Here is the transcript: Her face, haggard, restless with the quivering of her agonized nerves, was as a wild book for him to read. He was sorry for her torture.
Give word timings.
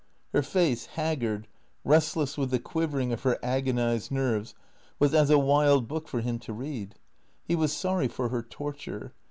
Her 0.33 0.41
face, 0.41 0.87
haggard, 0.87 1.47
restless 1.85 2.35
with 2.35 2.49
the 2.49 2.57
quivering 2.57 3.13
of 3.13 3.21
her 3.21 3.37
agonized 3.43 4.09
nerves, 4.11 4.55
was 4.97 5.13
as 5.13 5.29
a 5.29 5.37
wild 5.37 5.87
book 5.87 6.07
for 6.07 6.21
him 6.21 6.39
to 6.39 6.53
read. 6.53 6.95
He 7.45 7.55
was 7.55 7.71
sorry 7.71 8.07
for 8.07 8.29
her 8.29 8.41
torture. 8.41 9.13